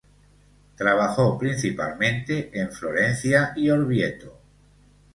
Trabajó 0.77 1.37
principalmente 1.37 2.49
en 2.59 2.71
Florencia 2.71 3.53
y 3.55 3.69
Orvieto. 3.69 4.41